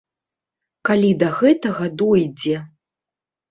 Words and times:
Калі 0.89 1.11
да 1.25 1.29
гэтага 1.43 1.85
дойдзе. 2.05 2.57